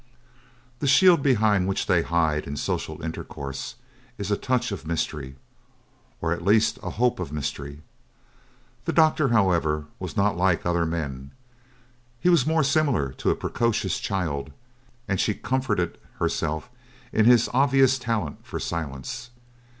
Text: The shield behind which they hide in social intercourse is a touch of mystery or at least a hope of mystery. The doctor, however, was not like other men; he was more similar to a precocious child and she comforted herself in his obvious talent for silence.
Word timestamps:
The 0.79 0.87
shield 0.87 1.21
behind 1.21 1.67
which 1.67 1.85
they 1.85 2.01
hide 2.01 2.47
in 2.47 2.57
social 2.57 3.03
intercourse 3.03 3.75
is 4.17 4.31
a 4.31 4.35
touch 4.35 4.71
of 4.71 4.87
mystery 4.87 5.35
or 6.21 6.31
at 6.33 6.43
least 6.43 6.79
a 6.81 6.89
hope 6.89 7.19
of 7.19 7.31
mystery. 7.31 7.83
The 8.85 8.93
doctor, 8.93 9.27
however, 9.27 9.85
was 9.99 10.17
not 10.17 10.35
like 10.35 10.65
other 10.65 10.87
men; 10.87 11.29
he 12.19 12.29
was 12.29 12.47
more 12.47 12.63
similar 12.63 13.11
to 13.13 13.29
a 13.29 13.35
precocious 13.35 13.99
child 13.99 14.51
and 15.07 15.19
she 15.19 15.35
comforted 15.35 15.99
herself 16.17 16.71
in 17.13 17.25
his 17.25 17.47
obvious 17.53 17.99
talent 17.99 18.43
for 18.43 18.59
silence. 18.59 19.29